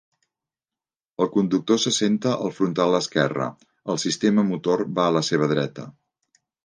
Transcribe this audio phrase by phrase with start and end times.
[1.25, 3.51] El conductor s'assenta al frontal esquerre,
[3.95, 5.87] el sistema motor va a la seva dreta.